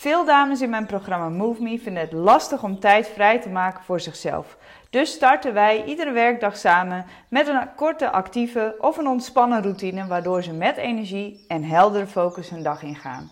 Veel 0.00 0.24
dames 0.24 0.60
in 0.60 0.70
mijn 0.70 0.86
programma 0.86 1.28
Move 1.28 1.62
Me 1.62 1.78
vinden 1.78 2.02
het 2.02 2.12
lastig 2.12 2.62
om 2.62 2.78
tijd 2.78 3.08
vrij 3.08 3.40
te 3.40 3.48
maken 3.48 3.84
voor 3.84 4.00
zichzelf. 4.00 4.56
Dus 4.90 5.12
starten 5.12 5.54
wij 5.54 5.84
iedere 5.84 6.10
werkdag 6.10 6.56
samen 6.56 7.06
met 7.28 7.48
een 7.48 7.74
korte 7.76 8.10
actieve 8.10 8.74
of 8.78 8.96
een 8.96 9.06
ontspannen 9.06 9.62
routine 9.62 10.06
waardoor 10.06 10.42
ze 10.42 10.52
met 10.52 10.76
energie 10.76 11.44
en 11.48 11.64
heldere 11.64 12.06
focus 12.06 12.50
hun 12.50 12.62
dag 12.62 12.82
ingaan. 12.82 13.30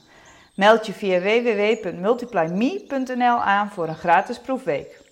Meld 0.54 0.86
je 0.86 0.92
via 0.92 1.20
www.multiplyme.nl 1.20 3.42
aan 3.42 3.70
voor 3.70 3.88
een 3.88 3.94
gratis 3.94 4.40
proefweek. 4.40 5.07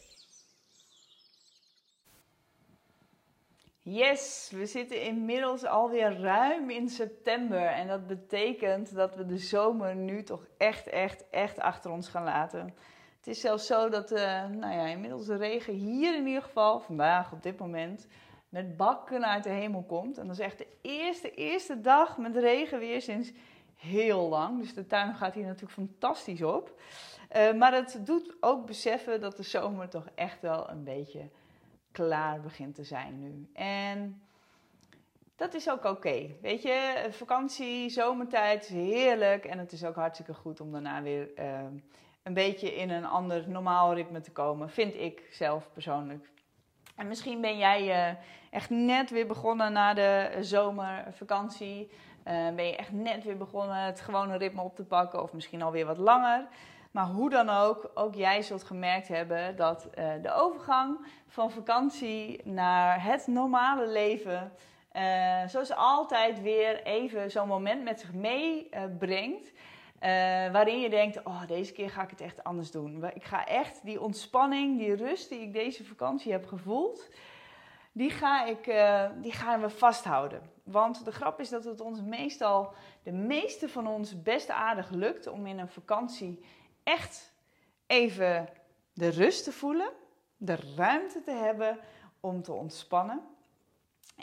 Yes, 3.89 4.51
we 4.55 4.67
zitten 4.67 5.03
inmiddels 5.03 5.65
alweer 5.65 6.21
ruim 6.21 6.71
in 6.71 6.89
september. 6.89 7.67
En 7.67 7.87
dat 7.89 8.07
betekent 8.07 8.95
dat 8.95 9.15
we 9.15 9.27
de 9.27 9.39
zomer 9.39 9.97
nu 9.97 10.23
toch 10.23 10.47
echt, 10.57 10.87
echt, 10.87 11.25
echt 11.31 11.59
achter 11.59 11.91
ons 11.91 12.09
gaan 12.09 12.25
laten. 12.25 12.75
Het 13.17 13.27
is 13.27 13.41
zelfs 13.41 13.67
zo 13.67 13.89
dat 13.89 14.13
uh, 14.13 14.19
nou 14.47 14.75
ja, 14.75 14.87
inmiddels 14.87 15.27
de 15.27 15.37
regen 15.37 15.75
hier 15.75 16.17
in 16.17 16.27
ieder 16.27 16.43
geval, 16.43 16.81
vandaag 16.81 17.33
op 17.33 17.43
dit 17.43 17.59
moment, 17.59 18.07
met 18.49 18.77
bakken 18.77 19.27
uit 19.27 19.45
de 19.45 19.51
hemel 19.51 19.83
komt. 19.83 20.19
En 20.19 20.27
dat 20.27 20.39
is 20.39 20.45
echt 20.45 20.59
de 20.59 20.69
eerste, 20.83 21.31
eerste 21.31 21.81
dag 21.81 22.19
met 22.19 22.37
regen 22.37 22.79
weer 22.79 23.03
sinds 23.03 23.33
heel 23.75 24.29
lang. 24.29 24.61
Dus 24.61 24.75
de 24.75 24.87
tuin 24.87 25.15
gaat 25.15 25.35
hier 25.35 25.47
natuurlijk 25.47 25.73
fantastisch 25.73 26.43
op. 26.43 26.81
Uh, 27.37 27.53
maar 27.53 27.75
het 27.75 28.01
doet 28.01 28.37
ook 28.41 28.67
beseffen 28.67 29.21
dat 29.21 29.37
de 29.37 29.43
zomer 29.43 29.89
toch 29.89 30.09
echt 30.15 30.41
wel 30.41 30.71
een 30.71 30.85
beetje 30.85 31.29
klaar 31.97 32.41
begint 32.41 32.75
te 32.75 32.85
zijn 32.85 33.21
nu. 33.21 33.49
En 33.53 34.23
dat 35.37 35.55
is 35.55 35.71
ook 35.71 35.85
oké. 35.85 36.27
Weet 36.41 36.63
je, 36.63 37.07
vakantie, 37.11 37.91
zomertijd 37.91 38.67
heerlijk. 38.67 39.45
En 39.45 39.59
het 39.59 39.73
is 39.73 39.85
ook 39.85 39.95
hartstikke 39.95 40.35
goed 40.35 40.61
om 40.61 40.73
daarna 40.73 41.03
weer 41.03 41.29
uh, 41.39 41.59
een 42.23 42.35
beetje 42.35 42.77
in 42.77 42.91
een 42.91 43.05
ander 43.05 43.49
normaal 43.49 43.95
ritme 43.95 44.21
te 44.21 44.33
komen. 44.33 44.71
Vind 44.71 44.95
ik 44.95 45.23
zelf 45.31 45.69
persoonlijk. 45.73 46.31
En 46.97 47.09
misschien 47.09 47.41
ben 47.41 47.59
jij 47.59 48.09
uh, 48.11 48.17
echt 48.51 48.71
net 48.71 49.11
weer 49.11 49.27
begonnen 49.27 49.73
na 49.73 49.95
de 49.95 50.37
zomervakantie. 50.41 51.91
Uh, 51.91 52.55
ben 52.55 52.67
je 52.67 52.77
echt 52.77 52.93
net 52.93 53.25
weer 53.25 53.37
begonnen 53.37 53.77
het 53.77 54.01
gewone 54.01 54.37
ritme 54.37 54.63
op 54.63 54.77
te 54.77 54.85
pakken. 54.85 55.23
Of 55.23 55.33
misschien 55.33 55.63
alweer 55.63 55.87
wat 55.87 55.99
langer. 55.99 56.47
Maar 56.97 57.07
hoe 57.07 57.31
dan 57.31 57.49
ook, 57.51 57.91
ook 57.95 58.15
jij 58.15 58.43
zult 58.43 58.65
gemerkt 58.65 59.09
hebben 59.09 59.57
dat 59.57 59.89
uh, 59.99 60.13
de 60.23 60.33
overgang 60.33 61.07
van 61.27 61.51
vakantie 61.51 62.41
naar 62.45 63.05
het 63.05 63.27
normale 63.27 63.87
leven, 63.87 64.53
uh, 64.93 65.47
zoals 65.47 65.75
altijd 65.75 66.43
weer 66.43 66.83
even 66.83 67.31
zo'n 67.31 67.49
moment 67.49 67.83
met 67.83 68.01
zich 68.01 68.13
meebrengt. 68.13 69.47
Uh, 69.47 69.53
waarin 70.53 70.81
je 70.81 70.91
denkt, 70.91 71.23
oh 71.25 71.47
deze 71.47 71.73
keer 71.73 71.91
ga 71.91 72.03
ik 72.03 72.11
het 72.11 72.21
echt 72.21 72.45
anders 72.45 72.71
doen. 72.71 73.05
Ik 73.15 73.25
ga 73.25 73.47
echt 73.47 73.85
die 73.85 74.01
ontspanning, 74.01 74.79
die 74.79 74.95
rust 74.95 75.29
die 75.29 75.41
ik 75.41 75.53
deze 75.53 75.85
vakantie 75.85 76.33
heb 76.33 76.47
gevoeld, 76.47 77.09
die, 77.93 78.11
ga 78.11 78.45
ik, 78.47 78.65
die 79.23 79.33
gaan 79.33 79.61
we 79.61 79.71
vasthouden. 79.71 80.41
Want 80.63 81.05
de 81.05 81.13
grap 81.13 81.41
is 81.41 81.49
dat 81.49 81.65
het 81.65 81.81
ons 81.81 82.03
meestal, 82.03 82.75
de 83.03 83.13
meeste 83.13 83.69
van 83.69 83.87
ons 83.87 84.23
best 84.23 84.51
aardig 84.51 84.91
lukt 84.91 85.27
om 85.27 85.47
in 85.47 85.59
een 85.59 85.69
vakantie 85.69 86.45
echt 86.87 87.33
even 87.87 88.49
de 88.93 89.09
rust 89.09 89.45
te 89.45 89.53
voelen, 89.53 89.91
de 90.37 90.59
ruimte 90.77 91.23
te 91.23 91.31
hebben 91.31 91.79
om 92.21 92.43
te 92.43 92.53
ontspannen. 92.53 93.21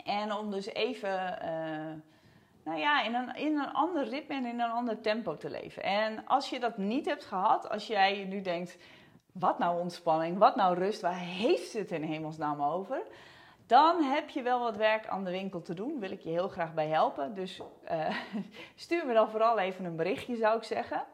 En 0.04 0.32
om 0.32 0.50
dus 0.50 0.66
even, 0.66 1.38
uh, 1.42 1.92
nou 2.64 2.78
ja, 2.78 3.02
in 3.02 3.14
een, 3.14 3.34
in 3.34 3.58
een 3.58 3.72
ander 3.72 4.08
ritme 4.08 4.34
en 4.34 4.46
in 4.46 4.60
een 4.60 4.70
ander 4.70 5.00
tempo 5.00 5.36
te 5.36 5.50
leven. 5.50 5.82
En 5.82 6.26
als 6.26 6.50
je 6.50 6.60
dat 6.60 6.78
niet 6.78 7.06
hebt 7.06 7.24
gehad, 7.24 7.68
als 7.70 7.86
jij 7.86 8.24
nu 8.24 8.40
denkt, 8.40 8.76
wat 9.32 9.58
nou 9.58 9.80
ontspanning, 9.80 10.38
wat 10.38 10.56
nou 10.56 10.78
rust, 10.78 11.00
waar 11.00 11.18
heeft 11.18 11.72
het 11.72 11.90
in 11.90 12.02
hemelsnaam 12.02 12.62
over? 12.62 13.02
Dan 13.66 14.02
heb 14.02 14.28
je 14.28 14.42
wel 14.42 14.60
wat 14.60 14.76
werk 14.76 15.06
aan 15.06 15.24
de 15.24 15.30
winkel 15.30 15.62
te 15.62 15.74
doen. 15.74 16.00
Wil 16.00 16.10
ik 16.10 16.20
je 16.20 16.30
heel 16.30 16.48
graag 16.48 16.74
bij 16.74 16.88
helpen. 16.88 17.34
Dus 17.34 17.60
uh, 17.90 18.16
stuur 18.74 19.06
me 19.06 19.12
dan 19.12 19.30
vooral 19.30 19.58
even 19.58 19.84
een 19.84 19.96
berichtje, 19.96 20.36
zou 20.36 20.56
ik 20.56 20.64
zeggen. 20.64 21.04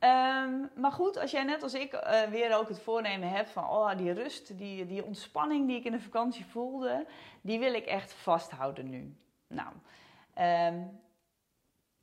Um, 0.00 0.70
maar 0.74 0.92
goed, 0.92 1.16
als 1.16 1.30
jij 1.30 1.44
net 1.44 1.62
als 1.62 1.74
ik 1.74 1.92
uh, 1.92 2.22
weer 2.22 2.56
ook 2.56 2.68
het 2.68 2.80
voornemen 2.80 3.28
hebt 3.28 3.50
van 3.50 3.64
oh, 3.64 3.96
die 3.96 4.12
rust, 4.12 4.58
die, 4.58 4.86
die 4.86 5.04
ontspanning 5.04 5.66
die 5.66 5.76
ik 5.76 5.84
in 5.84 5.92
de 5.92 6.00
vakantie 6.00 6.46
voelde, 6.46 7.06
die 7.40 7.58
wil 7.58 7.74
ik 7.74 7.86
echt 7.86 8.12
vasthouden 8.12 8.90
nu. 8.90 9.16
Nou, 9.46 9.68
um, 10.74 11.00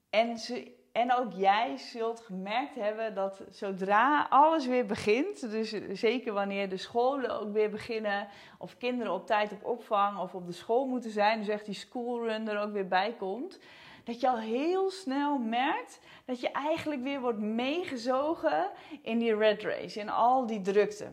en, 0.09 0.38
ze, 0.38 0.72
en 0.91 1.13
ook 1.13 1.34
jij 1.34 1.78
zult 1.78 2.19
gemerkt 2.19 2.75
hebben 2.75 3.16
dat 3.16 3.44
zodra 3.50 4.28
alles 4.29 4.66
weer 4.66 4.85
begint, 4.85 5.51
dus 5.51 5.75
zeker 5.91 6.34
wanneer 6.34 6.69
de 6.69 6.78
scholen 6.78 7.39
ook 7.39 7.53
weer 7.53 7.69
beginnen, 7.69 8.28
of 8.57 8.78
kinderen 8.78 9.13
op 9.13 9.25
tijd 9.25 9.51
op 9.51 9.66
opvang 9.66 10.19
of 10.19 10.35
op 10.35 10.45
de 10.45 10.53
school 10.53 10.85
moeten 10.85 11.11
zijn, 11.11 11.39
dus 11.39 11.47
echt 11.47 11.66
die 11.66 11.75
schoolrun 11.75 12.47
er 12.47 12.59
ook 12.59 12.72
weer 12.73 12.88
bij 12.88 13.16
komt 13.17 13.59
dat 14.05 14.19
je 14.19 14.29
al 14.29 14.39
heel 14.39 14.91
snel 14.91 15.38
merkt 15.38 15.99
dat 16.25 16.39
je 16.39 16.51
eigenlijk 16.51 17.03
weer 17.03 17.21
wordt 17.21 17.39
meegezogen 17.39 18.69
in 19.01 19.19
die 19.19 19.35
red 19.35 19.61
race, 19.61 19.99
in 19.99 20.09
al 20.09 20.45
die 20.45 20.61
drukte. 20.61 21.11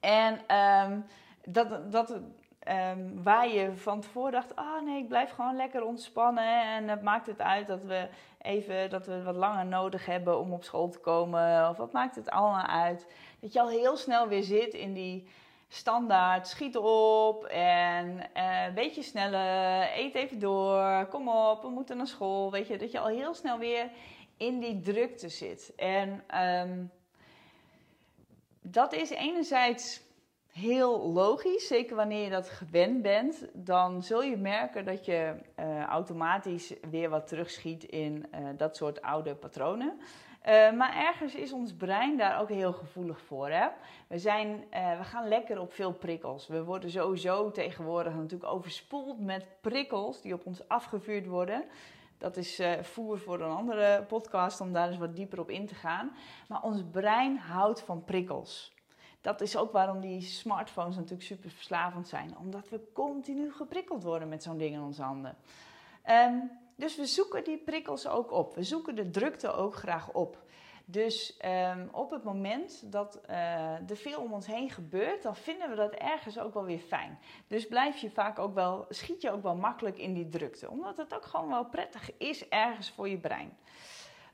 En 0.00 0.56
um, 0.56 1.04
dat, 1.44 1.92
dat 1.92 2.10
um, 2.10 3.22
waar 3.22 3.48
je 3.48 3.76
van 3.76 4.00
tevoren 4.00 4.32
dacht, 4.32 4.56
ah 4.56 4.64
oh 4.64 4.82
nee, 4.82 5.02
ik 5.02 5.08
blijf 5.08 5.30
gewoon 5.30 5.56
lekker 5.56 5.84
ontspannen 5.84 6.62
en 6.62 6.88
het 6.88 7.02
maakt 7.02 7.26
het 7.26 7.40
uit 7.40 7.66
dat 7.66 7.84
we 7.84 8.08
even 8.40 8.90
dat 8.90 9.06
we 9.06 9.22
wat 9.22 9.36
langer 9.36 9.66
nodig 9.66 10.06
hebben 10.06 10.38
om 10.38 10.52
op 10.52 10.64
school 10.64 10.88
te 10.88 10.98
komen 10.98 11.68
of 11.68 11.76
wat 11.76 11.92
maakt 11.92 12.16
het 12.16 12.30
allemaal 12.30 12.66
uit? 12.66 13.06
Dat 13.40 13.52
je 13.52 13.60
al 13.60 13.68
heel 13.68 13.96
snel 13.96 14.28
weer 14.28 14.42
zit 14.42 14.74
in 14.74 14.92
die 14.92 15.28
standaard, 15.68 16.48
schiet 16.48 16.76
op 16.76 17.44
en 17.44 18.30
een 18.34 18.74
beetje 18.74 19.02
sneller, 19.02 19.88
eet 19.96 20.14
even 20.14 20.38
door, 20.38 21.06
kom 21.10 21.28
op, 21.28 21.62
we 21.62 21.68
moeten 21.68 21.96
naar 21.96 22.06
school. 22.06 22.50
Weet 22.50 22.66
je, 22.66 22.78
dat 22.78 22.92
je 22.92 23.00
al 23.00 23.08
heel 23.08 23.34
snel 23.34 23.58
weer 23.58 23.90
in 24.36 24.60
die 24.60 24.80
drukte 24.80 25.28
zit. 25.28 25.72
En 25.76 26.24
um, 26.40 26.90
dat 28.60 28.92
is 28.92 29.10
enerzijds 29.10 30.02
heel 30.52 31.12
logisch, 31.12 31.66
zeker 31.66 31.96
wanneer 31.96 32.24
je 32.24 32.30
dat 32.30 32.48
gewend 32.48 33.02
bent, 33.02 33.48
dan 33.52 34.02
zul 34.02 34.22
je 34.22 34.36
merken 34.36 34.84
dat 34.84 35.04
je 35.04 35.34
uh, 35.60 35.82
automatisch 35.82 36.74
weer 36.90 37.08
wat 37.08 37.26
terugschiet 37.26 37.84
in 37.84 38.26
uh, 38.34 38.48
dat 38.56 38.76
soort 38.76 39.02
oude 39.02 39.34
patronen. 39.34 40.00
Uh, 40.48 40.72
maar 40.72 40.96
ergens 40.96 41.34
is 41.34 41.52
ons 41.52 41.74
brein 41.74 42.16
daar 42.16 42.40
ook 42.40 42.48
heel 42.48 42.72
gevoelig 42.72 43.20
voor. 43.20 43.48
Hè? 43.50 43.68
We, 44.06 44.18
zijn, 44.18 44.48
uh, 44.48 44.98
we 44.98 45.04
gaan 45.04 45.28
lekker 45.28 45.60
op 45.60 45.72
veel 45.72 45.92
prikkels. 45.92 46.46
We 46.46 46.64
worden 46.64 46.90
sowieso 46.90 47.50
tegenwoordig 47.50 48.14
natuurlijk 48.14 48.52
overspoeld 48.52 49.20
met 49.20 49.46
prikkels 49.60 50.20
die 50.20 50.34
op 50.34 50.46
ons 50.46 50.68
afgevuurd 50.68 51.26
worden. 51.26 51.64
Dat 52.18 52.36
is 52.36 52.60
uh, 52.60 52.72
voer 52.80 53.18
voor 53.18 53.40
een 53.40 53.56
andere 53.56 54.02
podcast 54.08 54.60
om 54.60 54.72
daar 54.72 54.88
eens 54.88 54.98
wat 54.98 55.16
dieper 55.16 55.40
op 55.40 55.50
in 55.50 55.66
te 55.66 55.74
gaan. 55.74 56.12
Maar 56.48 56.62
ons 56.62 56.82
brein 56.90 57.38
houdt 57.38 57.80
van 57.80 58.04
prikkels. 58.04 58.74
Dat 59.20 59.40
is 59.40 59.56
ook 59.56 59.72
waarom 59.72 60.00
die 60.00 60.20
smartphones 60.20 60.96
natuurlijk 60.96 61.22
super 61.22 61.50
verslavend 61.50 62.08
zijn. 62.08 62.38
Omdat 62.38 62.68
we 62.68 62.80
continu 62.92 63.52
geprikkeld 63.52 64.02
worden 64.02 64.28
met 64.28 64.42
zo'n 64.42 64.58
ding 64.58 64.74
in 64.74 64.82
onze 64.82 65.02
handen. 65.02 65.36
Um, 66.10 66.50
dus 66.76 66.96
we 66.96 67.06
zoeken 67.06 67.44
die 67.44 67.58
prikkels 67.58 68.06
ook 68.06 68.30
op. 68.30 68.54
We 68.54 68.62
zoeken 68.62 68.94
de 68.94 69.10
drukte 69.10 69.52
ook 69.52 69.74
graag 69.74 70.12
op. 70.12 70.42
Dus 70.86 71.38
um, 71.44 71.88
op 71.92 72.10
het 72.10 72.24
moment 72.24 72.92
dat 72.92 73.20
uh, 73.30 73.90
er 73.90 73.96
veel 73.96 74.20
om 74.20 74.32
ons 74.32 74.46
heen 74.46 74.70
gebeurt, 74.70 75.22
dan 75.22 75.36
vinden 75.36 75.70
we 75.70 75.76
dat 75.76 75.92
ergens 75.92 76.38
ook 76.38 76.54
wel 76.54 76.64
weer 76.64 76.78
fijn. 76.78 77.18
Dus 77.46 77.66
blijf 77.66 77.96
je 77.96 78.10
vaak 78.10 78.38
ook 78.38 78.54
wel, 78.54 78.86
schiet 78.88 79.22
je 79.22 79.30
ook 79.30 79.42
wel 79.42 79.56
makkelijk 79.56 79.98
in 79.98 80.14
die 80.14 80.28
drukte. 80.28 80.70
Omdat 80.70 80.96
het 80.96 81.14
ook 81.14 81.24
gewoon 81.24 81.48
wel 81.48 81.64
prettig 81.64 82.16
is 82.16 82.48
ergens 82.48 82.90
voor 82.90 83.08
je 83.08 83.18
brein. 83.18 83.56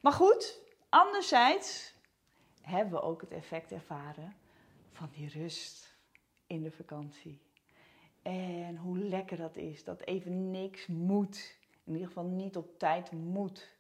Maar 0.00 0.12
goed, 0.12 0.60
anderzijds 0.88 1.94
hebben 2.62 2.92
we 2.92 3.02
ook 3.02 3.20
het 3.20 3.32
effect 3.32 3.72
ervaren 3.72 4.36
van 4.92 5.08
die 5.12 5.28
rust 5.28 5.96
in 6.46 6.62
de 6.62 6.70
vakantie. 6.70 7.42
En 8.22 8.76
hoe 8.76 8.98
lekker 8.98 9.36
dat 9.36 9.56
is, 9.56 9.84
dat 9.84 10.00
even 10.00 10.50
niks 10.50 10.86
moet 10.86 11.58
in 11.90 11.96
ieder 11.96 12.14
geval 12.14 12.30
niet 12.30 12.56
op 12.56 12.78
tijd 12.78 13.12
moet. 13.12 13.78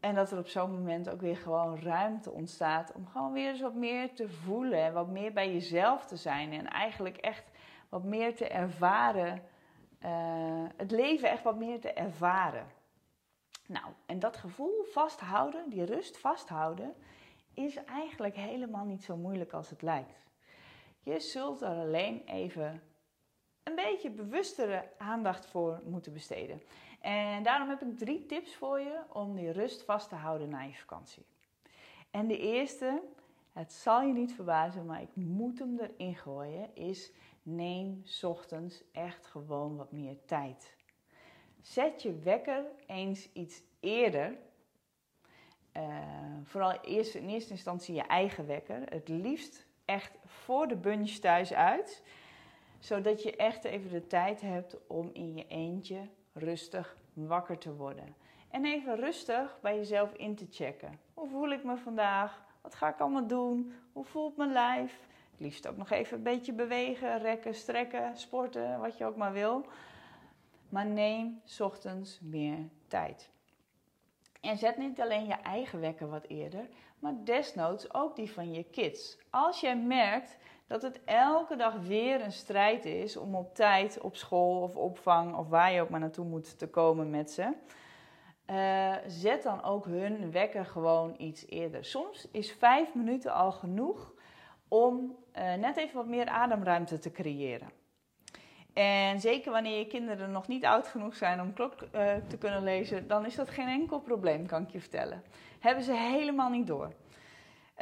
En 0.00 0.14
dat 0.14 0.30
er 0.30 0.38
op 0.38 0.48
zo'n 0.48 0.70
moment 0.70 1.10
ook 1.10 1.20
weer 1.20 1.36
gewoon 1.36 1.80
ruimte 1.80 2.30
ontstaat 2.30 2.92
om 2.92 3.06
gewoon 3.06 3.32
weer 3.32 3.48
eens 3.48 3.60
wat 3.60 3.74
meer 3.74 4.14
te 4.14 4.28
voelen 4.28 4.78
en 4.78 4.92
wat 4.92 5.08
meer 5.08 5.32
bij 5.32 5.52
jezelf 5.52 6.06
te 6.06 6.16
zijn. 6.16 6.52
En 6.52 6.66
eigenlijk 6.66 7.16
echt 7.16 7.44
wat 7.88 8.04
meer 8.04 8.36
te 8.36 8.48
ervaren, 8.48 9.42
uh, 10.04 10.64
het 10.76 10.90
leven 10.90 11.30
echt 11.30 11.42
wat 11.42 11.56
meer 11.56 11.80
te 11.80 11.92
ervaren. 11.92 12.66
Nou, 13.66 13.86
en 14.06 14.18
dat 14.18 14.36
gevoel 14.36 14.82
vasthouden, 14.82 15.70
die 15.70 15.84
rust 15.84 16.18
vasthouden, 16.18 16.94
is 17.54 17.84
eigenlijk 17.84 18.36
helemaal 18.36 18.84
niet 18.84 19.04
zo 19.04 19.16
moeilijk 19.16 19.52
als 19.52 19.70
het 19.70 19.82
lijkt. 19.82 20.26
Je 21.02 21.20
zult 21.20 21.62
er 21.62 21.76
alleen 21.76 22.22
even 22.26 22.82
een 23.62 23.74
beetje 23.74 24.10
bewustere 24.10 24.90
aandacht 24.98 25.46
voor 25.46 25.80
moeten 25.84 26.12
besteden. 26.12 26.62
En 27.00 27.42
daarom 27.42 27.68
heb 27.68 27.82
ik 27.82 27.98
drie 27.98 28.26
tips 28.26 28.54
voor 28.54 28.80
je 28.80 29.00
om 29.12 29.34
die 29.34 29.50
rust 29.50 29.82
vast 29.82 30.08
te 30.08 30.14
houden 30.14 30.48
na 30.48 30.60
je 30.60 30.74
vakantie. 30.74 31.26
En 32.10 32.26
de 32.26 32.38
eerste, 32.38 33.02
het 33.52 33.72
zal 33.72 34.02
je 34.02 34.12
niet 34.12 34.34
verbazen, 34.34 34.86
maar 34.86 35.02
ik 35.02 35.16
moet 35.16 35.58
hem 35.58 35.78
erin 35.78 36.16
gooien, 36.16 36.74
is 36.74 37.12
neem 37.42 38.02
ochtends 38.22 38.82
echt 38.92 39.26
gewoon 39.26 39.76
wat 39.76 39.92
meer 39.92 40.16
tijd. 40.24 40.76
Zet 41.60 42.02
je 42.02 42.18
wekker 42.18 42.64
eens 42.86 43.32
iets 43.32 43.62
eerder. 43.80 44.38
Uh, 45.76 45.84
vooral 46.42 46.80
eerst, 46.80 47.14
in 47.14 47.28
eerste 47.28 47.50
instantie 47.50 47.94
je 47.94 48.02
eigen 48.02 48.46
wekker. 48.46 48.82
Het 48.90 49.08
liefst 49.08 49.66
echt 49.84 50.18
voor 50.24 50.68
de 50.68 50.76
bunch 50.76 51.10
thuis 51.10 51.52
uit. 51.52 52.02
Zodat 52.78 53.22
je 53.22 53.36
echt 53.36 53.64
even 53.64 53.90
de 53.90 54.06
tijd 54.06 54.40
hebt 54.40 54.86
om 54.86 55.10
in 55.12 55.34
je 55.34 55.46
eentje 55.46 56.08
rustig 56.32 56.96
wakker 57.12 57.58
te 57.58 57.74
worden. 57.74 58.14
En 58.50 58.64
even 58.64 58.96
rustig 58.96 59.58
bij 59.60 59.76
jezelf 59.76 60.12
in 60.12 60.34
te 60.34 60.46
checken. 60.50 61.00
Hoe 61.14 61.28
voel 61.28 61.50
ik 61.50 61.64
me 61.64 61.76
vandaag? 61.76 62.42
Wat 62.60 62.74
ga 62.74 62.88
ik 62.88 63.00
allemaal 63.00 63.26
doen? 63.26 63.72
Hoe 63.92 64.04
voelt 64.04 64.36
mijn 64.36 64.52
lijf? 64.52 64.98
Het 65.30 65.40
liefst 65.40 65.68
ook 65.68 65.76
nog 65.76 65.90
even 65.90 66.16
een 66.16 66.22
beetje 66.22 66.52
bewegen, 66.52 67.18
rekken, 67.18 67.54
strekken, 67.54 68.16
sporten, 68.16 68.80
wat 68.80 68.98
je 68.98 69.04
ook 69.04 69.16
maar 69.16 69.32
wil. 69.32 69.66
Maar 70.68 70.86
neem 70.86 71.42
ochtends 71.58 72.20
meer 72.22 72.58
tijd. 72.86 73.30
En 74.40 74.58
zet 74.58 74.76
niet 74.76 75.00
alleen 75.00 75.26
je 75.26 75.34
eigen 75.34 75.80
wekker 75.80 76.08
wat 76.08 76.26
eerder, 76.26 76.68
maar 76.98 77.14
desnoods 77.24 77.94
ook 77.94 78.16
die 78.16 78.30
van 78.30 78.52
je 78.52 78.64
kids. 78.64 79.18
Als 79.30 79.60
jij 79.60 79.76
merkt 79.76 80.36
dat 80.68 80.82
het 80.82 81.00
elke 81.04 81.56
dag 81.56 81.74
weer 81.74 82.20
een 82.20 82.32
strijd 82.32 82.84
is 82.84 83.16
om 83.16 83.34
op 83.34 83.54
tijd 83.54 84.00
op 84.00 84.16
school 84.16 84.62
of 84.62 84.76
opvang 84.76 85.34
of 85.34 85.48
waar 85.48 85.72
je 85.72 85.80
ook 85.80 85.88
maar 85.88 86.00
naartoe 86.00 86.24
moet 86.24 86.58
te 86.58 86.68
komen 86.68 87.10
met 87.10 87.30
ze. 87.30 87.52
Uh, 88.50 88.94
zet 89.06 89.42
dan 89.42 89.62
ook 89.62 89.84
hun 89.84 90.32
wekker 90.32 90.64
gewoon 90.64 91.14
iets 91.18 91.46
eerder. 91.48 91.84
Soms 91.84 92.28
is 92.32 92.52
vijf 92.52 92.94
minuten 92.94 93.32
al 93.32 93.52
genoeg 93.52 94.12
om 94.68 95.16
uh, 95.38 95.54
net 95.54 95.76
even 95.76 95.96
wat 95.96 96.06
meer 96.06 96.26
ademruimte 96.26 96.98
te 96.98 97.10
creëren. 97.10 97.70
En 98.74 99.20
zeker 99.20 99.52
wanneer 99.52 99.78
je 99.78 99.86
kinderen 99.86 100.30
nog 100.32 100.48
niet 100.48 100.64
oud 100.64 100.88
genoeg 100.88 101.16
zijn 101.16 101.40
om 101.40 101.52
klok 101.52 101.72
uh, 101.82 102.14
te 102.28 102.38
kunnen 102.38 102.62
lezen, 102.62 103.08
dan 103.08 103.26
is 103.26 103.34
dat 103.34 103.50
geen 103.50 103.68
enkel 103.68 104.00
probleem, 104.00 104.46
kan 104.46 104.62
ik 104.62 104.70
je 104.70 104.80
vertellen. 104.80 105.22
Hebben 105.60 105.84
ze 105.84 105.92
helemaal 105.92 106.50
niet 106.50 106.66
door. 106.66 106.92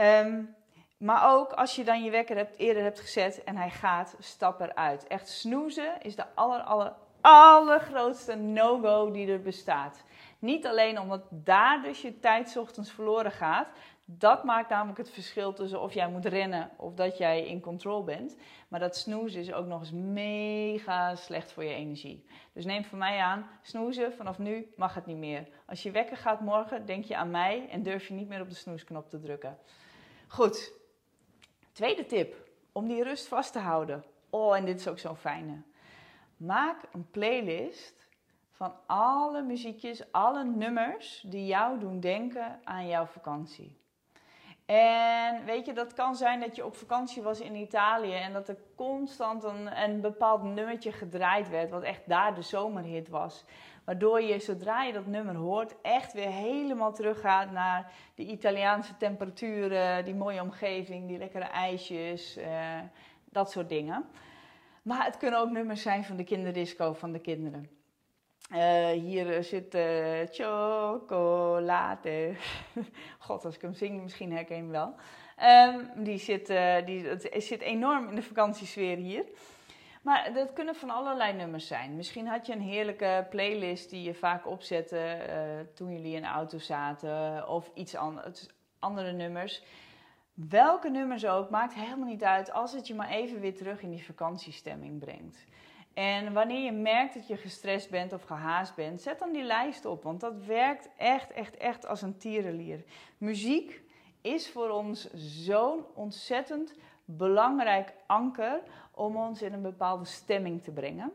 Um, 0.01 0.55
maar 0.97 1.35
ook 1.35 1.53
als 1.53 1.77
je 1.77 1.85
dan 1.85 2.05
je 2.05 2.11
wekker 2.11 2.37
hebt, 2.37 2.57
eerder 2.59 2.83
hebt 2.83 3.01
gezet 3.01 3.45
en 3.45 3.57
hij 3.57 3.71
gaat, 3.71 4.17
stap 4.19 4.61
eruit. 4.61 5.07
Echt 5.07 5.29
snoezen 5.29 6.03
is 6.03 6.17
de 6.17 6.25
aller, 6.35 6.61
aller, 6.61 6.93
allergrootste 7.21 8.35
no-go 8.35 9.11
die 9.11 9.31
er 9.31 9.43
bestaat. 9.43 10.05
Niet 10.39 10.67
alleen 10.67 11.01
omdat 11.01 11.23
daar 11.31 11.83
dus 11.83 12.03
je 12.03 12.21
tijd 12.21 12.57
ochtends 12.57 12.91
verloren 12.91 13.33
gaat. 13.33 13.69
Dat 14.05 14.45
maakt 14.45 14.69
namelijk 14.69 14.99
het 14.99 15.11
verschil 15.11 15.53
tussen 15.53 15.81
of 15.81 15.95
jij 15.95 16.09
moet 16.09 16.27
rennen 16.27 16.71
of 16.77 16.95
dat 16.95 17.19
jij 17.19 17.47
in 17.47 17.61
control 17.61 18.05
bent. 18.05 18.37
Maar 18.69 18.81
dat 18.81 18.97
snoezen 18.97 19.41
is 19.41 19.53
ook 19.53 19.67
nog 19.67 19.81
eens 19.81 19.93
mega 19.93 21.15
slecht 21.15 21.53
voor 21.53 21.65
je 21.65 21.75
energie. 21.75 22.25
Dus 22.53 22.65
neem 22.65 22.85
van 22.85 22.99
mij 22.99 23.19
aan, 23.19 23.47
snoezen, 23.63 24.13
vanaf 24.13 24.39
nu 24.39 24.73
mag 24.77 24.95
het 24.95 25.07
niet 25.07 25.17
meer. 25.17 25.49
Als 25.67 25.83
je 25.83 25.91
wekker 25.91 26.17
gaat 26.17 26.41
morgen, 26.41 26.87
denk 26.87 27.05
je 27.05 27.17
aan 27.17 27.31
mij 27.31 27.69
en 27.71 27.83
durf 27.83 28.09
je 28.09 28.15
niet 28.15 28.29
meer 28.29 28.41
op 28.41 28.49
de 28.49 28.55
snoesknop 28.55 29.11
te 29.11 29.21
drukken. 29.21 29.59
Goed, 30.29 30.73
Tweede 31.77 32.07
tip, 32.07 32.35
om 32.73 32.89
die 32.89 33.03
rust 33.03 33.29
vast 33.29 33.53
te 33.53 33.59
houden. 33.59 34.05
Oh, 34.31 34.57
en 34.57 34.65
dit 34.65 34.81
is 34.81 34.89
ook 34.89 34.99
zo'n 34.99 35.17
fijne. 35.17 35.63
Maak 36.37 36.83
een 36.93 37.11
playlist 37.11 38.09
van 38.51 38.75
alle 38.87 39.43
muziekjes, 39.43 40.13
alle 40.13 40.45
nummers 40.45 41.25
die 41.27 41.47
jou 41.47 41.79
doen 41.79 42.01
denken 42.01 42.61
aan 42.65 42.87
jouw 42.87 43.05
vakantie. 43.07 43.79
En 44.67 45.45
weet 45.45 45.67
je, 45.67 45.73
dat 45.73 45.93
kan 45.93 46.17
zijn 46.17 46.41
dat 46.41 46.57
je 46.57 46.65
op 46.65 46.77
vakantie 46.77 47.23
was 47.23 47.41
in 47.41 47.55
Italië 47.55 48.15
en 48.15 48.33
dat 48.33 48.49
er 48.49 48.59
constant 48.75 49.45
een, 49.45 49.83
een 49.83 50.01
bepaald 50.01 50.43
nummertje 50.43 50.93
gedraaid 50.93 51.49
werd, 51.49 51.71
wat 51.71 51.83
echt 51.83 52.09
daar 52.09 52.35
de 52.35 52.43
zomerhit 52.43 53.09
was. 53.09 53.45
Waardoor 53.87 54.23
je, 54.23 54.39
zodra 54.39 54.83
je 54.83 54.93
dat 54.93 55.07
nummer 55.07 55.35
hoort, 55.35 55.75
echt 55.83 56.13
weer 56.13 56.29
helemaal 56.29 56.93
teruggaat 56.93 57.51
naar 57.51 57.93
de 58.15 58.23
Italiaanse 58.23 58.97
temperaturen, 58.97 60.05
die 60.05 60.15
mooie 60.15 60.43
omgeving, 60.43 61.09
die 61.09 61.19
lekkere 61.19 61.45
ijsjes, 61.45 62.39
uh, 62.39 62.79
dat 63.25 63.51
soort 63.51 63.69
dingen. 63.69 64.05
Maar 64.83 65.05
het 65.05 65.17
kunnen 65.17 65.41
ook 65.41 65.51
nummers 65.51 65.83
zijn 65.83 66.05
van 66.05 66.17
de 66.17 66.25
kinderdisco 66.25 66.93
van 66.93 67.13
de 67.13 67.19
kinderen. 67.19 67.69
Uh, 68.53 68.89
hier 68.89 69.45
zit 69.45 69.75
uh, 69.75 70.19
chocolade. 70.31 72.35
God, 73.19 73.45
als 73.45 73.55
ik 73.55 73.63
hem 73.63 73.75
zing, 73.75 74.03
misschien 74.03 74.33
herken 74.33 74.57
je 74.57 74.63
hem 74.63 74.71
wel. 74.71 74.95
Um, 75.75 76.05
die 76.05 76.19
zit, 76.19 76.47
die, 76.85 77.07
het 77.07 77.29
zit 77.37 77.61
enorm 77.61 78.09
in 78.09 78.15
de 78.15 78.23
vakantiesfeer 78.23 78.97
hier. 78.97 79.25
Maar 80.07 80.33
dat 80.33 80.53
kunnen 80.53 80.75
van 80.75 80.91
allerlei 80.91 81.33
nummers 81.33 81.67
zijn. 81.67 81.97
Misschien 81.97 82.27
had 82.27 82.47
je 82.47 82.53
een 82.53 82.61
heerlijke 82.61 83.27
playlist 83.31 83.91
die 83.91 84.03
je 84.03 84.15
vaak 84.15 84.47
opzette 84.47 85.19
toen 85.75 85.93
jullie 85.93 86.15
in 86.15 86.23
de 86.23 86.29
auto 86.29 86.59
zaten. 86.59 87.49
Of 87.49 87.71
iets 87.75 87.95
anders, 87.95 88.47
andere 88.79 89.13
nummers. 89.13 89.63
Welke 90.35 90.91
nummers 90.91 91.27
ook, 91.27 91.51
maakt 91.51 91.75
helemaal 91.75 92.09
niet 92.09 92.25
uit 92.25 92.53
als 92.53 92.73
het 92.73 92.87
je 92.87 92.95
maar 92.95 93.09
even 93.09 93.41
weer 93.41 93.57
terug 93.57 93.83
in 93.83 93.91
die 93.91 94.05
vakantiestemming 94.05 94.99
brengt. 94.99 95.45
En 95.95 96.33
wanneer 96.33 96.65
je 96.65 96.73
merkt 96.73 97.15
dat 97.15 97.27
je 97.27 97.37
gestrest 97.37 97.91
bent 97.91 98.13
of 98.13 98.23
gehaast 98.23 98.75
bent, 98.75 99.03
zet 99.03 99.19
dan 99.19 99.33
die 99.33 99.45
lijst 99.45 99.85
op. 99.85 100.03
Want 100.03 100.21
dat 100.21 100.45
werkt 100.45 100.89
echt, 100.97 101.33
echt, 101.33 101.57
echt 101.57 101.87
als 101.87 102.03
een 102.03 102.19
tierenlier. 102.19 102.85
Muziek 103.19 103.83
is 104.21 104.51
voor 104.51 104.71
ons 104.71 105.11
zo'n 105.15 105.85
ontzettend 105.95 106.75
belangrijk 107.07 107.95
anker 108.07 108.63
om 108.91 109.17
ons 109.17 109.43
in 109.43 109.53
een 109.53 109.63
bepaalde 109.63 110.05
stemming 110.05 110.63
te 110.63 110.71
brengen. 110.71 111.13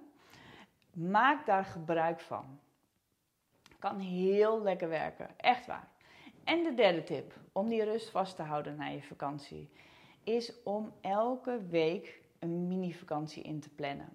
Maak 0.94 1.46
daar 1.46 1.66
gebruik 1.66 2.20
van. 2.20 2.60
Kan 3.80 4.00
heel 4.00 4.62
lekker 4.62 4.90
werken, 4.90 5.40
echt 5.40 5.66
waar. 5.66 5.88
En 6.44 6.64
de 6.64 6.74
derde 6.74 7.04
tip 7.04 7.34
om 7.52 7.68
die 7.68 7.84
rust 7.84 8.10
vast 8.10 8.36
te 8.36 8.42
houden 8.42 8.76
na 8.76 8.86
je 8.86 9.02
vakantie 9.04 9.70
is 10.24 10.64
om 10.64 10.94
elke 11.02 11.66
week 11.70 12.22
een 12.40 12.68
mini-vakantie 12.68 13.44
in 13.44 13.60
te 13.60 13.70
plannen. 13.70 14.14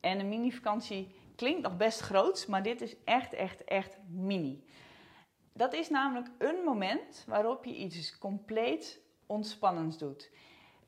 En 0.00 0.20
een 0.20 0.28
mini-vakantie 0.28 1.14
klinkt 1.36 1.62
nog 1.62 1.76
best 1.76 2.00
groot, 2.00 2.48
maar 2.48 2.62
dit 2.62 2.80
is 2.80 2.96
echt, 3.04 3.32
echt, 3.32 3.64
echt 3.64 3.98
mini. 4.08 4.64
Dat 5.52 5.72
is 5.72 5.88
namelijk 5.88 6.30
een 6.38 6.64
moment 6.64 7.24
waarop 7.26 7.64
je 7.64 7.74
iets 7.74 8.18
compleet 8.18 9.00
ontspannends 9.26 9.98
doet. 9.98 10.30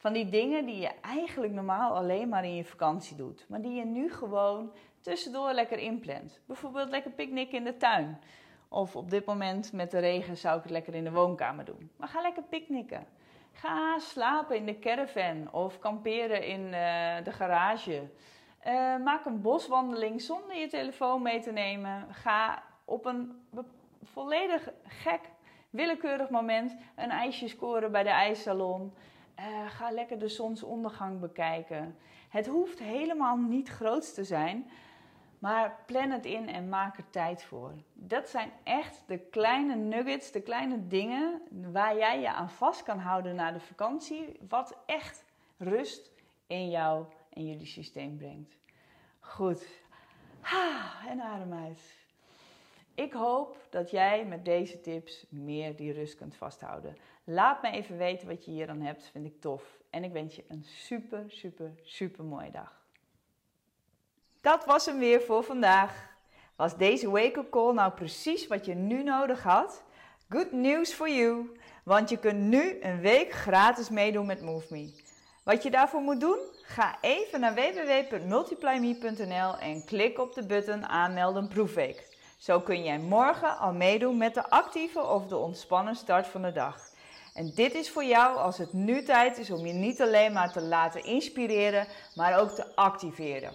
Van 0.01 0.13
die 0.13 0.29
dingen 0.29 0.67
die 0.67 0.81
je 0.81 0.91
eigenlijk 1.01 1.53
normaal 1.53 1.97
alleen 1.97 2.29
maar 2.29 2.45
in 2.45 2.55
je 2.55 2.65
vakantie 2.65 3.17
doet, 3.17 3.45
maar 3.49 3.61
die 3.61 3.75
je 3.75 3.85
nu 3.85 4.13
gewoon 4.13 4.73
tussendoor 5.01 5.53
lekker 5.53 5.79
inplant. 5.79 6.41
Bijvoorbeeld 6.47 6.91
lekker 6.91 7.11
picknicken 7.11 7.59
in 7.59 7.65
de 7.65 7.77
tuin. 7.77 8.21
Of 8.69 8.97
op 8.97 9.11
dit 9.11 9.25
moment 9.25 9.73
met 9.73 9.91
de 9.91 9.99
regen 9.99 10.37
zou 10.37 10.57
ik 10.57 10.63
het 10.63 10.73
lekker 10.73 10.95
in 10.95 11.05
de 11.05 11.11
woonkamer 11.11 11.65
doen. 11.65 11.91
Maar 11.97 12.09
ga 12.09 12.21
lekker 12.21 12.43
picknicken. 12.43 13.07
Ga 13.53 13.99
slapen 13.99 14.57
in 14.57 14.67
de 14.67 14.79
caravan 14.79 15.53
of 15.53 15.79
kamperen 15.79 16.47
in 16.47 16.61
uh, 16.61 17.25
de 17.25 17.33
garage. 17.33 18.03
Uh, 18.67 18.97
maak 19.05 19.25
een 19.25 19.41
boswandeling 19.41 20.21
zonder 20.23 20.57
je 20.57 20.69
telefoon 20.69 21.23
mee 21.23 21.41
te 21.41 21.53
nemen. 21.53 22.07
Ga 22.11 22.63
op 22.85 23.05
een 23.05 23.43
volledig 24.03 24.69
gek, 24.85 25.21
willekeurig 25.71 26.29
moment 26.29 26.77
een 26.97 27.11
ijsje 27.11 27.49
scoren 27.49 27.93
bij 27.93 28.03
de 28.03 28.09
ijssalon. 28.09 28.93
Uh, 29.41 29.71
ga 29.71 29.91
lekker 29.91 30.19
de 30.19 30.29
zonsondergang 30.29 31.21
bekijken. 31.21 31.97
Het 32.29 32.47
hoeft 32.47 32.79
helemaal 32.79 33.37
niet 33.37 33.69
groots 33.69 34.15
te 34.15 34.25
zijn, 34.25 34.71
maar 35.39 35.83
plan 35.87 36.11
het 36.11 36.25
in 36.25 36.49
en 36.49 36.69
maak 36.69 36.99
er 36.99 37.11
tijd 37.11 37.43
voor. 37.43 37.73
Dat 37.93 38.29
zijn 38.29 38.51
echt 38.63 39.03
de 39.07 39.19
kleine 39.19 39.75
nuggets, 39.75 40.33
de 40.33 40.41
kleine 40.43 40.87
dingen 40.87 41.43
waar 41.73 41.97
jij 41.97 42.21
je 42.21 42.33
aan 42.33 42.51
vast 42.51 42.83
kan 42.83 42.99
houden 42.99 43.35
na 43.35 43.53
de 43.53 43.61
vakantie, 43.61 44.39
wat 44.49 44.77
echt 44.87 45.25
rust 45.57 46.11
in 46.47 46.71
jou 46.71 47.05
en 47.33 47.47
jullie 47.47 47.67
systeem 47.67 48.17
brengt. 48.17 48.57
Goed. 49.21 49.67
Ha, 50.41 50.93
en 51.09 51.21
adem 51.21 51.53
uit. 51.53 51.99
Ik 52.95 53.13
hoop 53.13 53.57
dat 53.71 53.91
jij 53.91 54.25
met 54.25 54.45
deze 54.45 54.81
tips 54.81 55.27
meer 55.29 55.77
die 55.77 55.93
rust 55.93 56.17
kunt 56.17 56.37
vasthouden. 56.37 56.97
Laat 57.33 57.63
me 57.63 57.71
even 57.71 57.97
weten 57.97 58.29
wat 58.29 58.45
je 58.45 58.51
hier 58.51 58.69
aan 58.69 58.81
hebt, 58.81 59.09
vind 59.13 59.27
ik 59.27 59.41
tof. 59.41 59.63
En 59.91 60.05
ik 60.05 60.13
wens 60.13 60.37
je 60.37 60.45
een 60.49 60.65
super, 60.65 61.25
super, 61.29 61.71
super 61.83 62.25
mooie 62.25 62.51
dag. 62.51 62.83
Dat 64.41 64.65
was 64.65 64.87
hem 64.87 64.99
weer 64.99 65.23
voor 65.23 65.45
vandaag. 65.45 66.09
Was 66.57 66.77
deze 66.77 67.11
wake-up 67.11 67.51
call 67.51 67.73
nou 67.73 67.93
precies 67.93 68.47
wat 68.47 68.65
je 68.65 68.75
nu 68.75 69.03
nodig 69.03 69.43
had? 69.43 69.83
Good 70.29 70.53
news 70.53 70.93
for 70.93 71.09
you, 71.09 71.57
want 71.85 72.09
je 72.09 72.19
kunt 72.19 72.41
nu 72.41 72.81
een 72.81 73.01
week 73.01 73.33
gratis 73.33 73.91
meedoen 73.91 74.27
met 74.27 74.43
MoveMe. 74.43 74.93
Wat 75.45 75.63
je 75.63 75.71
daarvoor 75.71 76.01
moet 76.01 76.21
doen? 76.21 76.39
Ga 76.63 76.99
even 77.01 77.41
naar 77.41 77.55
www.multiplyme.nl 77.55 79.59
en 79.59 79.85
klik 79.85 80.19
op 80.19 80.35
de 80.35 80.47
button 80.47 80.87
aanmelden 80.87 81.49
proefweek. 81.49 82.19
Zo 82.39 82.61
kun 82.61 82.83
jij 82.83 82.99
morgen 82.99 83.59
al 83.59 83.73
meedoen 83.73 84.17
met 84.17 84.35
de 84.35 84.51
actieve 84.51 85.07
of 85.07 85.27
de 85.27 85.37
ontspannen 85.37 85.97
start 85.97 86.27
van 86.27 86.43
de 86.43 86.53
dag. 86.53 86.90
En 87.35 87.53
dit 87.55 87.75
is 87.75 87.91
voor 87.91 88.05
jou 88.05 88.37
als 88.37 88.59
het 88.59 88.73
nu 88.73 89.03
tijd 89.03 89.39
is 89.39 89.51
om 89.51 89.67
je 89.67 89.73
niet 89.73 90.03
alleen 90.03 90.33
maar 90.33 90.53
te 90.53 90.61
laten 90.61 91.05
inspireren, 91.05 91.87
maar 92.15 92.41
ook 92.41 92.51
te 92.51 92.77
activeren. 92.77 93.53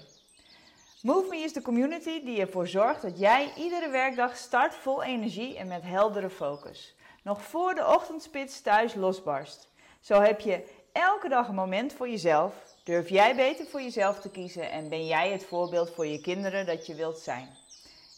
MoveMe 1.01 1.37
is 1.37 1.53
de 1.53 1.61
community 1.61 2.23
die 2.23 2.39
ervoor 2.39 2.67
zorgt 2.67 3.01
dat 3.01 3.19
jij 3.19 3.53
iedere 3.55 3.89
werkdag 3.89 4.37
start 4.37 4.75
vol 4.75 5.03
energie 5.03 5.57
en 5.57 5.67
met 5.67 5.81
heldere 5.83 6.29
focus. 6.29 6.95
Nog 7.23 7.41
voor 7.41 7.75
de 7.75 7.87
ochtendspits 7.87 8.61
thuis 8.61 8.93
losbarst. 8.93 9.67
Zo 9.99 10.21
heb 10.21 10.39
je 10.39 10.63
elke 10.91 11.29
dag 11.29 11.47
een 11.47 11.55
moment 11.55 11.93
voor 11.93 12.09
jezelf. 12.09 12.53
Durf 12.83 13.09
jij 13.09 13.35
beter 13.35 13.65
voor 13.65 13.81
jezelf 13.81 14.19
te 14.19 14.29
kiezen 14.29 14.71
en 14.71 14.89
ben 14.89 15.05
jij 15.05 15.31
het 15.31 15.45
voorbeeld 15.45 15.89
voor 15.89 16.05
je 16.05 16.21
kinderen 16.21 16.65
dat 16.65 16.85
je 16.85 16.95
wilt 16.95 17.17
zijn. 17.17 17.49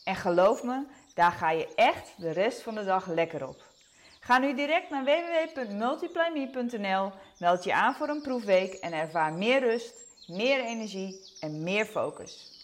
En 0.03 0.15
geloof 0.15 0.63
me, 0.63 0.83
daar 1.13 1.31
ga 1.31 1.51
je 1.51 1.73
echt 1.75 2.13
de 2.17 2.31
rest 2.31 2.61
van 2.61 2.75
de 2.75 2.85
dag 2.85 3.07
lekker 3.07 3.47
op. 3.47 3.66
Ga 4.27 4.37
nu 4.37 4.55
direct 4.55 4.89
naar 4.89 5.03
www.multiplyme.nl, 5.03 7.11
meld 7.39 7.63
je 7.63 7.73
aan 7.73 7.95
voor 7.95 8.09
een 8.09 8.21
proefweek 8.21 8.73
en 8.73 8.93
ervaar 8.93 9.33
meer 9.33 9.59
rust, 9.59 9.93
meer 10.25 10.59
energie 10.59 11.19
en 11.39 11.63
meer 11.63 11.85
focus. 11.85 12.56